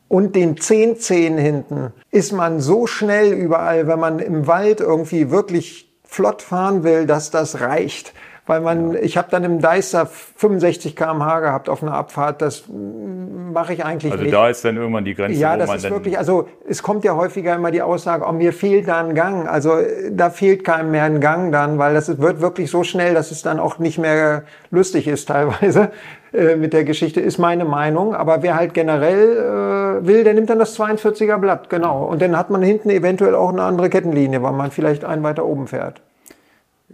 und 0.10 0.36
den 0.36 0.58
10 0.58 0.98
Zehen 0.98 1.38
hinten 1.38 1.94
ist 2.12 2.34
man 2.34 2.60
so 2.60 2.86
schnell 2.86 3.32
überall, 3.32 3.88
wenn 3.88 4.02
man 4.02 4.20
im 4.20 4.46
Wald 4.46 4.82
irgendwie 4.82 5.32
wirklich 5.32 5.90
flott 6.04 6.42
fahren 6.42 6.84
will, 6.84 7.06
dass 7.06 7.32
das 7.32 7.62
reicht 7.62 8.14
weil 8.48 8.62
man, 8.62 8.94
ja. 8.94 9.00
ich 9.00 9.18
habe 9.18 9.28
dann 9.32 9.44
im 9.44 9.60
Deister 9.60 10.06
65 10.06 10.96
km/h 10.96 11.40
gehabt 11.40 11.70
auf 11.70 11.82
einer 11.82 11.94
Abfahrt. 11.94 12.42
Das 12.42 12.66
mache 12.70 13.74
ich 13.74 13.84
eigentlich 13.84 14.12
also 14.12 14.24
nicht. 14.24 14.34
Also 14.34 14.44
da 14.44 14.50
ist 14.50 14.66
dann 14.66 14.78
irgendwann 14.78 15.06
die 15.06 15.16
Grenze. 15.16 15.40
Ja, 15.40 15.58
das 15.58 15.74
ist 15.74 15.90
wirklich, 15.90 16.18
also 16.18 16.48
es 16.68 16.84
kommt 16.84 17.04
ja 17.04 17.16
häufiger 17.16 17.56
immer 17.56 17.72
die 17.72 17.82
Aussage, 17.82 18.26
oh, 18.28 18.32
mir 18.32 18.54
fehlt 18.54 18.88
da 18.88 19.00
ein 19.00 19.16
Gang. 19.16 19.48
Also 19.48 19.78
da 20.12 20.30
fehlt 20.30 20.64
keinem 20.64 20.92
mehr 20.92 21.04
ein 21.04 21.22
Gang 21.22 21.52
dann, 21.52 21.80
weil 21.80 21.96
das 21.96 22.20
wird 22.20 22.42
wirklich 22.42 22.70
so 22.70 22.84
schnell, 22.84 23.16
dass 23.16 23.32
es 23.32 23.42
dann 23.42 23.60
auch 23.60 23.80
nicht 23.80 23.98
mehr 23.98 24.44
lustig 24.70 25.08
ist 25.08 25.28
teilweise 25.28 25.92
äh, 26.34 26.56
mit 26.56 26.74
der 26.74 26.84
Geschichte, 26.84 27.22
ist 27.22 27.40
meine 27.40 27.66
Meinung. 27.66 28.14
Aber 28.14 28.44
wer 28.44 28.56
halt 28.56 28.76
generell 28.76 30.02
äh, 30.04 30.06
will, 30.06 30.24
der 30.24 30.36
nimmt 30.36 30.52
dann 30.52 30.60
das 30.60 30.80
42er 30.80 31.38
Blatt, 31.38 31.72
genau. 31.72 32.06
Und 32.06 32.22
dann 32.22 32.38
hat 32.38 32.52
man 32.52 32.62
hinten 32.62 32.92
eventuell 32.92 33.34
auch 33.34 33.50
eine 33.50 33.64
andere 33.64 33.90
Kettenlinie, 33.90 34.44
weil 34.44 34.54
man 34.54 34.70
vielleicht 34.70 35.04
einen 35.04 35.24
weiter 35.24 35.46
oben 35.46 35.66
fährt. 35.68 36.02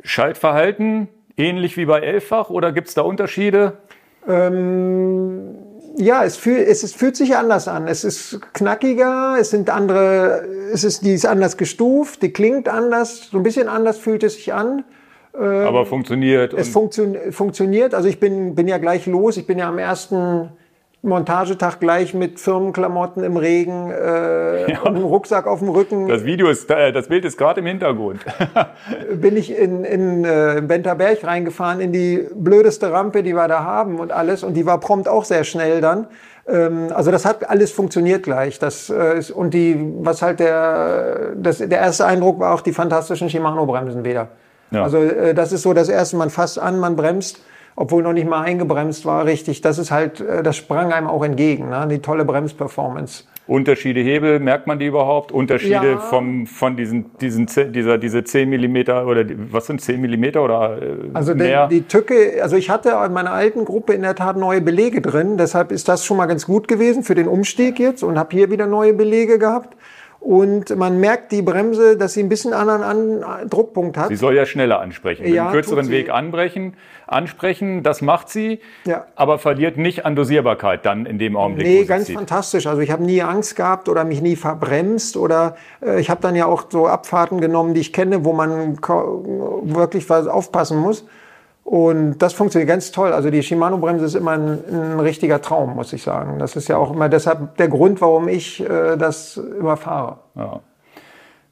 Schaltverhalten 0.03 1.09
ähnlich 1.37 1.77
wie 1.77 1.85
bei 1.85 1.99
Elffach 1.99 2.49
oder 2.49 2.71
gibt 2.71 2.89
es 2.89 2.93
da 2.93 3.01
Unterschiede? 3.01 3.77
Ähm, 4.27 5.55
ja, 5.97 6.23
es, 6.23 6.37
fühl, 6.37 6.57
es, 6.57 6.83
es, 6.83 6.93
fühlt 6.93 7.15
sich 7.15 7.35
anders 7.35 7.67
an. 7.67 7.87
Es 7.87 8.03
ist 8.03 8.39
knackiger, 8.53 9.37
es 9.39 9.49
sind 9.49 9.69
andere, 9.69 10.45
es 10.71 10.83
ist, 10.83 11.03
die 11.03 11.13
ist 11.13 11.25
anders 11.25 11.57
gestuft, 11.57 12.21
die 12.21 12.31
klingt 12.31 12.69
anders, 12.69 13.29
so 13.31 13.37
ein 13.37 13.43
bisschen 13.43 13.67
anders 13.67 13.97
fühlt 13.97 14.23
es 14.23 14.35
sich 14.35 14.53
an. 14.53 14.85
Ähm, 15.37 15.65
Aber 15.65 15.85
funktioniert. 15.85 16.53
Es 16.53 16.69
funktio 16.69 17.15
funktioniert. 17.31 17.93
Also 17.93 18.09
ich 18.09 18.19
bin, 18.19 18.55
bin 18.55 18.67
ja 18.67 18.77
gleich 18.77 19.05
los. 19.05 19.37
Ich 19.37 19.47
bin 19.47 19.57
ja 19.57 19.69
am 19.69 19.77
ersten 19.77 20.49
Montagetag 21.03 21.79
gleich 21.79 22.13
mit 22.13 22.39
Firmenklamotten 22.39 23.23
im 23.23 23.35
Regen 23.35 23.89
äh, 23.89 24.71
ja. 24.71 24.81
und 24.81 24.95
einem 24.95 25.03
Rucksack 25.03 25.47
auf 25.47 25.59
dem 25.59 25.69
Rücken. 25.69 26.07
Das 26.07 26.23
Video 26.25 26.47
ist, 26.47 26.69
äh, 26.69 26.91
das 26.91 27.07
Bild 27.07 27.25
ist 27.25 27.39
gerade 27.39 27.61
im 27.61 27.65
Hintergrund. 27.65 28.19
bin 29.15 29.35
ich 29.35 29.57
in, 29.57 29.83
in 29.83 30.23
äh, 30.23 30.61
Benterberg 30.63 31.23
reingefahren, 31.23 31.79
in 31.79 31.91
die 31.91 32.27
blödeste 32.35 32.91
Rampe, 32.91 33.23
die 33.23 33.33
wir 33.33 33.47
da 33.47 33.63
haben 33.63 33.99
und 33.99 34.11
alles. 34.11 34.43
Und 34.43 34.53
die 34.53 34.67
war 34.67 34.79
prompt 34.79 35.07
auch 35.07 35.23
sehr 35.23 35.43
schnell 35.43 35.81
dann. 35.81 36.05
Ähm, 36.47 36.89
also 36.93 37.09
das 37.09 37.25
hat 37.25 37.49
alles 37.49 37.71
funktioniert 37.71 38.21
gleich. 38.21 38.59
Das, 38.59 38.91
äh, 38.91 39.17
ist, 39.17 39.31
und 39.31 39.55
die, 39.55 39.93
was 40.01 40.21
halt 40.21 40.39
der, 40.39 41.31
das, 41.35 41.57
der 41.57 41.79
erste 41.79 42.05
Eindruck 42.05 42.39
war 42.39 42.53
auch 42.53 42.61
die 42.61 42.73
fantastischen 42.73 43.27
Shimano-Bremsen 43.27 44.05
wieder. 44.05 44.27
Ja. 44.69 44.83
Also 44.83 44.97
äh, 44.99 45.33
das 45.33 45.51
ist 45.51 45.63
so 45.63 45.73
das 45.73 45.89
erste, 45.89 46.15
man 46.15 46.29
fasst 46.29 46.59
an, 46.59 46.79
man 46.79 46.95
bremst 46.95 47.39
obwohl 47.75 48.03
noch 48.03 48.13
nicht 48.13 48.27
mal 48.27 48.41
eingebremst 48.41 49.05
war, 49.05 49.25
richtig. 49.25 49.61
Das 49.61 49.77
ist 49.77 49.91
halt, 49.91 50.19
äh, 50.21 50.43
das 50.43 50.57
sprang 50.57 50.91
einem 50.91 51.07
auch 51.07 51.23
entgegen, 51.23 51.69
ne? 51.69 51.87
die 51.89 51.99
tolle 51.99 52.25
Bremsperformance. 52.25 53.25
Unterschiede 53.47 53.99
Hebel, 53.99 54.39
merkt 54.39 54.67
man 54.67 54.79
die 54.79 54.85
überhaupt? 54.85 55.31
Unterschiede 55.31 55.91
ja. 55.91 55.97
vom, 55.97 56.47
von 56.47 56.77
diesen, 56.77 57.17
diesen, 57.19 57.47
dieser, 57.73 57.97
diese 57.97 58.23
10 58.23 58.49
Millimeter 58.49 59.05
oder 59.07 59.25
was 59.51 59.65
sind 59.65 59.81
10 59.81 59.99
Millimeter 59.99 60.43
oder 60.43 60.81
äh, 60.81 61.09
Also 61.13 61.35
mehr? 61.35 61.67
Die, 61.67 61.81
die 61.81 61.87
Tücke, 61.87 62.39
also 62.41 62.55
ich 62.55 62.69
hatte 62.69 62.97
in 63.05 63.11
meiner 63.11 63.31
alten 63.31 63.65
Gruppe 63.65 63.93
in 63.93 64.03
der 64.03 64.15
Tat 64.15 64.37
neue 64.37 64.61
Belege 64.61 65.01
drin, 65.01 65.37
deshalb 65.37 65.71
ist 65.71 65.89
das 65.89 66.05
schon 66.05 66.17
mal 66.17 66.27
ganz 66.27 66.45
gut 66.45 66.67
gewesen 66.67 67.03
für 67.03 67.15
den 67.15 67.27
Umstieg 67.27 67.79
jetzt 67.79 68.03
und 68.03 68.17
habe 68.17 68.29
hier 68.33 68.51
wieder 68.51 68.67
neue 68.67 68.93
Belege 68.93 69.37
gehabt. 69.37 69.75
Und 70.21 70.77
man 70.77 70.99
merkt 70.99 71.31
die 71.31 71.41
Bremse, 71.41 71.97
dass 71.97 72.13
sie 72.13 72.21
ein 72.21 72.29
bisschen 72.29 72.53
anderen 72.53 72.83
An 72.83 73.49
Druckpunkt 73.49 73.97
hat. 73.97 74.09
Sie 74.09 74.15
soll 74.15 74.35
ja 74.35 74.45
schneller 74.45 74.79
ansprechen, 74.79 75.25
ja, 75.25 75.45
den 75.45 75.51
kürzeren 75.51 75.89
Weg 75.89 76.11
anbrechen, 76.11 76.75
ansprechen. 77.07 77.81
Das 77.81 78.03
macht 78.03 78.29
sie, 78.29 78.59
ja. 78.85 79.07
aber 79.15 79.39
verliert 79.39 79.77
nicht 79.77 80.05
an 80.05 80.15
Dosierbarkeit 80.15 80.85
dann 80.85 81.07
in 81.07 81.17
dem 81.17 81.35
Augenblick. 81.35 81.65
Nee, 81.65 81.85
ganz 81.85 82.05
zieht. 82.05 82.15
fantastisch. 82.15 82.67
Also 82.67 82.81
ich 82.81 82.91
habe 82.91 83.03
nie 83.03 83.23
Angst 83.23 83.55
gehabt 83.55 83.89
oder 83.89 84.03
mich 84.03 84.21
nie 84.21 84.35
verbremst 84.35 85.17
oder 85.17 85.55
äh, 85.83 85.99
ich 85.99 86.11
habe 86.11 86.21
dann 86.21 86.35
ja 86.35 86.45
auch 86.45 86.65
so 86.69 86.85
Abfahrten 86.85 87.41
genommen, 87.41 87.73
die 87.73 87.81
ich 87.81 87.91
kenne, 87.91 88.23
wo 88.23 88.31
man 88.31 88.77
wirklich 88.77 90.07
was 90.07 90.27
aufpassen 90.27 90.77
muss. 90.77 91.07
Und 91.63 92.17
das 92.19 92.33
funktioniert 92.33 92.67
ganz 92.67 92.91
toll. 92.91 93.13
Also 93.13 93.29
die 93.29 93.43
Shimano-Bremse 93.43 94.05
ist 94.05 94.15
immer 94.15 94.31
ein, 94.31 94.59
ein, 94.69 94.99
richtiger 94.99 95.41
Traum, 95.41 95.75
muss 95.75 95.93
ich 95.93 96.03
sagen. 96.03 96.39
Das 96.39 96.55
ist 96.55 96.67
ja 96.67 96.77
auch 96.77 96.91
immer 96.91 97.07
deshalb 97.07 97.55
der 97.57 97.69
Grund, 97.69 98.01
warum 98.01 98.27
ich 98.27 98.59
äh, 98.61 98.97
das 98.97 99.37
immer 99.37 99.77
fahre. 99.77 100.17
Ja. 100.35 100.59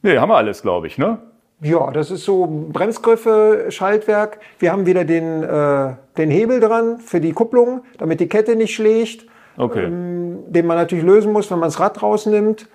Nee, 0.01 0.18
haben 0.18 0.30
wir 0.30 0.38
alles, 0.38 0.62
glaube 0.62 0.88
ich, 0.88 0.98
ne? 0.98 1.20
Ja, 1.62 1.92
das 1.92 2.10
ist 2.10 2.24
so 2.24 2.48
Bremsgriffe, 2.72 3.66
Schaltwerk. 3.70 4.39
Wir 4.60 4.72
haben 4.72 4.86
wieder 4.86 5.04
den, 5.04 5.44
äh, 5.44 5.94
den 6.18 6.30
Hebel 6.30 6.60
dran 6.62 7.00
für 7.00 7.20
die 7.20 7.34
Kupplung, 7.34 7.82
damit 7.98 8.22
die 8.22 8.30
Kette 8.30 8.56
nicht 8.56 8.74
schlägt. 8.74 9.25
Okay. 9.58 9.86
Ähm, 9.86 10.39
den 10.48 10.66
man 10.66 10.78
natürlich 10.78 11.04
lösen 11.04 11.34
muss, 11.34 11.51
wenn 11.51 11.60
man 11.60 11.68
das 11.68 11.80
Rad 11.80 12.01
rausnimmt. 12.01 12.68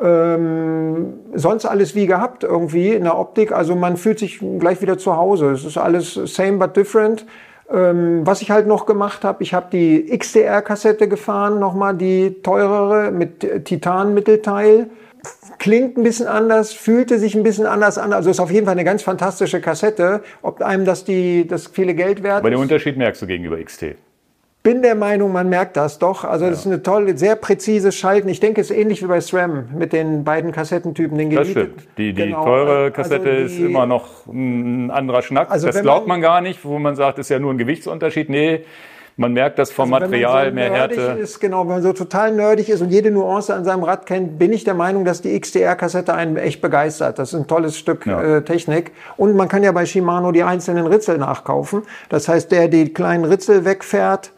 Ähm, 0.00 1.14
sonst 1.34 1.64
alles 1.66 1.94
wie 1.94 2.06
gehabt 2.06 2.44
irgendwie 2.44 2.92
in 2.92 3.04
der 3.04 3.18
Optik. 3.18 3.52
Also 3.52 3.76
man 3.76 3.96
fühlt 3.96 4.18
sich 4.18 4.40
gleich 4.58 4.80
wieder 4.82 4.98
zu 4.98 5.16
Hause. 5.16 5.50
Es 5.50 5.64
ist 5.64 5.76
alles 5.76 6.14
same 6.14 6.58
but 6.58 6.76
different. 6.76 7.26
Ähm, 7.70 8.26
was 8.26 8.42
ich 8.42 8.50
halt 8.50 8.66
noch 8.66 8.86
gemacht 8.86 9.24
habe, 9.24 9.42
ich 9.42 9.54
habe 9.54 9.66
die 9.72 10.06
XDR-Kassette 10.16 11.08
gefahren, 11.08 11.58
nochmal 11.58 11.94
die 11.96 12.42
teurere 12.42 13.10
mit 13.10 13.64
Titan-Mittelteil. 13.64 14.90
Klingt 15.58 15.96
ein 15.96 16.02
bisschen 16.02 16.26
anders, 16.26 16.72
fühlte 16.72 17.18
sich 17.18 17.34
ein 17.34 17.44
bisschen 17.44 17.66
anders 17.66 17.96
an. 17.96 18.12
Also 18.12 18.30
ist 18.30 18.40
auf 18.40 18.50
jeden 18.50 18.66
Fall 18.66 18.72
eine 18.72 18.84
ganz 18.84 19.02
fantastische 19.02 19.60
Kassette. 19.60 20.22
Ob 20.42 20.60
einem 20.60 20.84
das 20.84 21.04
die 21.04 21.46
das 21.46 21.68
viele 21.68 21.94
Geld 21.94 22.22
wert 22.22 22.38
ist. 22.38 22.40
Aber 22.40 22.50
den 22.50 22.58
Unterschied 22.58 22.96
merkst 22.96 23.22
du 23.22 23.26
gegenüber 23.26 23.62
XT 23.62 23.94
bin 24.62 24.82
der 24.82 24.94
Meinung, 24.94 25.32
man 25.32 25.48
merkt 25.48 25.76
das 25.76 25.98
doch. 25.98 26.24
Also 26.24 26.48
das 26.48 26.60
ist 26.60 26.66
eine 26.66 26.82
tolle, 26.82 27.18
sehr 27.18 27.34
präzise 27.34 27.90
Schalten. 27.90 28.28
Ich 28.28 28.38
denke, 28.38 28.60
es 28.60 28.70
ist 28.70 28.76
ähnlich 28.76 29.02
wie 29.02 29.06
bei 29.06 29.20
SRAM 29.20 29.70
mit 29.76 29.92
den 29.92 30.22
beiden 30.22 30.52
Kassettentypen. 30.52 31.18
Den 31.18 31.30
das 31.30 31.48
stimmt. 31.48 31.88
Die, 31.98 32.12
die 32.12 32.26
genau. 32.26 32.44
teure 32.44 32.76
also 32.76 32.92
Kassette 32.92 33.30
also 33.30 33.48
die, 33.48 33.54
ist 33.54 33.58
immer 33.58 33.86
noch 33.86 34.26
ein 34.26 34.90
anderer 34.90 35.22
Schnack. 35.22 35.50
Also 35.50 35.66
das 35.66 35.82
glaubt 35.82 36.06
man, 36.06 36.20
man, 36.20 36.22
gar 36.22 36.40
nicht, 36.40 36.64
wo 36.64 36.78
man 36.78 36.94
sagt, 36.94 37.18
ist 37.18 37.28
ja 37.28 37.40
nur 37.40 37.52
ein 37.52 37.58
Gewichtsunterschied. 37.58 38.28
Nee, 38.28 38.64
man 39.16 39.32
merkt 39.32 39.58
das 39.58 39.72
vom 39.72 39.92
also 39.92 40.06
Material 40.06 40.48
so 40.48 40.54
mehr 40.54 40.72
Härte. 40.72 41.18
Ist, 41.20 41.40
genau, 41.40 41.62
wenn 41.62 41.74
man 41.74 41.82
so 41.82 41.92
total 41.92 42.32
nerdig 42.32 42.68
ist 42.68 42.80
und 42.80 42.90
jede 42.90 43.10
Nuance 43.10 43.52
an 43.54 43.64
seinem 43.64 43.82
Rad 43.82 44.06
kennt, 44.06 44.38
bin 44.38 44.52
ich 44.52 44.62
der 44.64 44.74
Meinung, 44.74 45.04
dass 45.04 45.20
die 45.20 45.38
XDR-Kassette 45.38 46.14
einen 46.14 46.36
echt 46.36 46.62
begeistert. 46.62 47.18
Das 47.18 47.32
ist 47.32 47.38
ein 47.38 47.46
tolles 47.46 47.76
Stück 47.76 48.06
ja. 48.06 48.38
äh, 48.38 48.44
Technik. 48.44 48.92
Und 49.16 49.34
man 49.34 49.48
kann 49.48 49.64
ja 49.64 49.72
bei 49.72 49.86
Shimano 49.86 50.30
die 50.32 50.44
einzelnen 50.44 50.86
Ritzel 50.86 51.18
nachkaufen. 51.18 51.82
Das 52.08 52.28
heißt, 52.28 52.52
der 52.52 52.68
die 52.68 52.94
kleinen 52.94 53.24
Ritzel 53.24 53.64
wegfährt, 53.64 54.32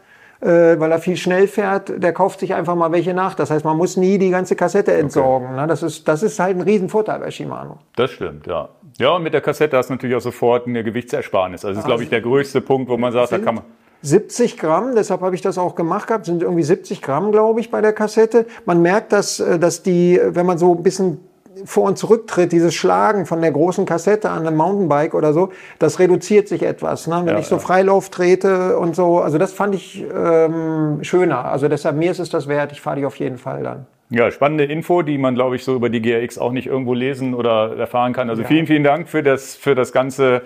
äh, 0.45 0.79
weil 0.79 0.91
er 0.91 0.99
viel 0.99 1.17
schnell 1.17 1.47
fährt, 1.47 1.91
der 1.97 2.13
kauft 2.13 2.39
sich 2.39 2.53
einfach 2.53 2.75
mal 2.75 2.91
welche 2.91 3.15
nach. 3.15 3.33
Das 3.33 3.49
heißt, 3.49 3.65
man 3.65 3.77
muss 3.77 3.97
nie 3.97 4.19
die 4.19 4.29
ganze 4.29 4.55
Kassette 4.55 4.93
entsorgen. 4.93 5.47
Okay. 5.47 5.61
Ne? 5.61 5.67
Das, 5.67 5.81
ist, 5.81 6.07
das 6.07 6.21
ist 6.21 6.39
halt 6.39 6.55
ein 6.55 6.61
Riesenvorteil 6.61 7.19
bei 7.19 7.31
Shimano. 7.31 7.79
Das 7.95 8.11
stimmt, 8.11 8.45
ja. 8.45 8.69
Ja, 8.99 9.15
und 9.15 9.23
mit 9.23 9.33
der 9.33 9.41
Kassette 9.41 9.75
hast 9.75 9.89
du 9.89 9.93
natürlich 9.93 10.15
auch 10.15 10.21
sofort 10.21 10.67
eine 10.67 10.83
Gewichtsersparnis. 10.83 11.65
Also 11.65 11.75
das 11.75 11.83
ist, 11.83 11.87
glaube 11.87 12.03
ich, 12.03 12.09
der 12.09 12.21
größte 12.21 12.61
Punkt, 12.61 12.89
wo 12.89 12.97
man 12.97 13.11
sagt, 13.11 13.31
da 13.31 13.39
kann 13.39 13.55
man... 13.55 13.63
70 14.03 14.57
Gramm, 14.59 14.93
deshalb 14.95 15.21
habe 15.21 15.33
ich 15.33 15.41
das 15.41 15.57
auch 15.57 15.73
gemacht 15.73 16.07
gehabt, 16.07 16.25
sind 16.25 16.43
irgendwie 16.43 16.61
70 16.61 17.01
Gramm, 17.01 17.31
glaube 17.31 17.59
ich, 17.59 17.71
bei 17.71 17.81
der 17.81 17.91
Kassette. 17.91 18.45
Man 18.65 18.83
merkt, 18.83 19.13
dass, 19.13 19.39
äh, 19.39 19.57
dass 19.57 19.81
die, 19.81 20.21
wenn 20.23 20.45
man 20.45 20.59
so 20.59 20.75
ein 20.75 20.83
bisschen 20.83 21.19
vor- 21.63 21.85
und 21.85 21.97
zurücktritt, 21.97 22.51
dieses 22.51 22.73
Schlagen 22.73 23.25
von 23.25 23.41
der 23.41 23.51
großen 23.51 23.85
Kassette 23.85 24.29
an 24.29 24.45
einem 24.45 24.57
Mountainbike 24.57 25.13
oder 25.13 25.33
so, 25.33 25.51
das 25.79 25.99
reduziert 25.99 26.47
sich 26.47 26.63
etwas. 26.63 27.07
Ne? 27.07 27.21
Wenn 27.23 27.33
ja, 27.33 27.39
ich 27.39 27.47
so 27.47 27.55
ja. 27.55 27.61
Freilauf 27.61 28.09
trete 28.09 28.77
und 28.77 28.95
so, 28.95 29.19
also 29.19 29.37
das 29.37 29.53
fand 29.53 29.75
ich 29.75 30.03
ähm, 30.13 30.99
schöner. 31.03 31.45
Also 31.45 31.67
deshalb, 31.67 31.95
mir 31.95 32.11
ist 32.11 32.19
es 32.19 32.29
das 32.29 32.47
wert, 32.47 32.71
ich 32.71 32.81
fahre 32.81 32.97
die 32.97 33.05
auf 33.05 33.15
jeden 33.17 33.37
Fall 33.37 33.63
dann. 33.63 33.85
Ja, 34.09 34.29
spannende 34.29 34.65
Info, 34.65 35.01
die 35.01 35.17
man, 35.17 35.33
glaube 35.33 35.55
ich, 35.55 35.63
so 35.63 35.75
über 35.75 35.89
die 35.89 36.01
GRX 36.01 36.37
auch 36.37 36.51
nicht 36.51 36.67
irgendwo 36.67 36.93
lesen 36.93 37.33
oder 37.33 37.75
erfahren 37.75 38.13
kann. 38.13 38.29
Also 38.29 38.43
ja. 38.43 38.47
vielen, 38.47 38.67
vielen 38.67 38.83
Dank 38.83 39.09
für 39.09 39.23
das, 39.23 39.55
für 39.55 39.73
das 39.73 39.91
ganze 39.91 40.43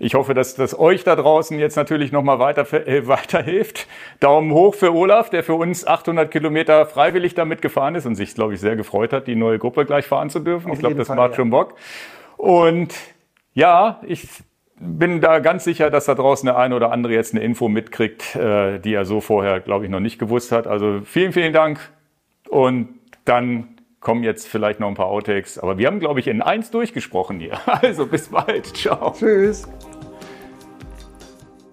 ich 0.00 0.14
hoffe, 0.14 0.32
dass 0.32 0.54
das 0.54 0.76
euch 0.76 1.04
da 1.04 1.14
draußen 1.14 1.58
jetzt 1.58 1.76
natürlich 1.76 2.10
nochmal 2.10 2.38
weiter, 2.38 2.66
äh, 2.72 3.06
weiterhilft. 3.06 3.86
Daumen 4.18 4.52
hoch 4.52 4.74
für 4.74 4.94
Olaf, 4.94 5.28
der 5.28 5.44
für 5.44 5.54
uns 5.54 5.86
800 5.86 6.30
Kilometer 6.30 6.86
freiwillig 6.86 7.34
damit 7.34 7.60
gefahren 7.60 7.94
ist 7.94 8.06
und 8.06 8.14
sich, 8.14 8.34
glaube 8.34 8.54
ich, 8.54 8.60
sehr 8.60 8.76
gefreut 8.76 9.12
hat, 9.12 9.26
die 9.26 9.36
neue 9.36 9.58
Gruppe 9.58 9.84
gleich 9.84 10.06
fahren 10.06 10.30
zu 10.30 10.40
dürfen. 10.40 10.70
Auf 10.70 10.74
ich 10.74 10.80
glaube, 10.80 10.96
das 10.96 11.08
Fall, 11.08 11.16
macht 11.16 11.30
ja. 11.30 11.36
schon 11.36 11.50
Bock. 11.50 11.74
Und 12.38 12.94
ja, 13.52 14.00
ich 14.06 14.26
bin 14.80 15.20
da 15.20 15.38
ganz 15.40 15.64
sicher, 15.64 15.90
dass 15.90 16.06
da 16.06 16.14
draußen 16.14 16.46
der 16.46 16.56
eine 16.56 16.74
oder 16.74 16.90
andere 16.90 17.12
jetzt 17.12 17.34
eine 17.34 17.44
Info 17.44 17.68
mitkriegt, 17.68 18.34
äh, 18.36 18.78
die 18.78 18.94
er 18.94 19.04
so 19.04 19.20
vorher, 19.20 19.60
glaube 19.60 19.84
ich, 19.84 19.90
noch 19.90 20.00
nicht 20.00 20.18
gewusst 20.18 20.50
hat. 20.50 20.66
Also 20.66 21.02
vielen, 21.04 21.32
vielen 21.32 21.52
Dank 21.52 21.78
und 22.48 22.88
dann 23.26 23.76
kommen 24.00 24.24
jetzt 24.24 24.48
vielleicht 24.48 24.80
noch 24.80 24.88
ein 24.88 24.94
paar 24.94 25.08
Outtakes. 25.08 25.58
Aber 25.58 25.76
wir 25.76 25.86
haben, 25.86 26.00
glaube 26.00 26.20
ich, 26.20 26.26
in 26.26 26.40
eins 26.40 26.70
durchgesprochen 26.70 27.38
hier. 27.38 27.60
Also 27.66 28.06
bis 28.06 28.28
bald. 28.28 28.66
Ciao. 28.76 29.12
Tschüss. 29.12 29.68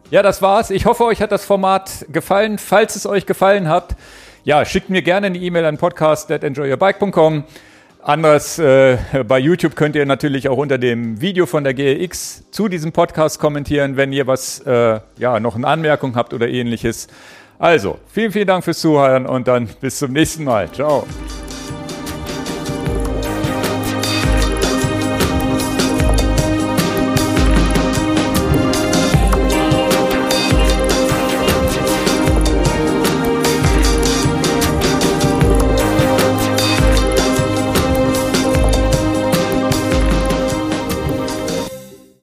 Ja, 0.09 0.23
das 0.23 0.41
war's. 0.41 0.69
Ich 0.69 0.85
hoffe, 0.85 1.03
euch 1.03 1.21
hat 1.21 1.31
das 1.31 1.43
Format 1.43 2.05
gefallen. 2.09 2.57
Falls 2.57 2.95
es 2.95 3.05
euch 3.05 3.25
gefallen 3.25 3.67
hat, 3.67 3.95
ja, 4.45 4.63
schickt 4.63 4.89
mir 4.89 5.01
gerne 5.01 5.27
eine 5.27 5.37
E-Mail 5.37 5.65
an 5.65 5.77
podcast.enjoyyourbike.com. 5.77 7.43
Anders 8.01 8.57
äh, 8.57 8.97
bei 9.27 9.37
YouTube 9.37 9.75
könnt 9.75 9.97
ihr 9.97 10.05
natürlich 10.05 10.47
auch 10.47 10.57
unter 10.57 10.77
dem 10.77 11.19
Video 11.19 11.45
von 11.45 11.65
der 11.65 11.73
GRX 11.73 12.49
zu 12.51 12.69
diesem 12.69 12.93
Podcast 12.93 13.37
kommentieren, 13.37 13.97
wenn 13.97 14.13
ihr 14.13 14.27
was, 14.27 14.59
äh, 14.61 15.01
ja, 15.17 15.41
noch 15.41 15.57
eine 15.57 15.67
Anmerkung 15.67 16.15
habt 16.15 16.33
oder 16.33 16.47
ähnliches. 16.47 17.09
Also, 17.59 17.99
vielen, 18.07 18.31
vielen 18.31 18.47
Dank 18.47 18.63
fürs 18.63 18.79
Zuhören 18.79 19.25
und 19.25 19.49
dann 19.49 19.67
bis 19.81 19.99
zum 19.99 20.13
nächsten 20.13 20.45
Mal. 20.45 20.71
Ciao. 20.71 21.05